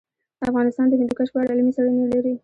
[0.49, 2.33] افغانستان د هندوکش په اړه علمي څېړنې لري.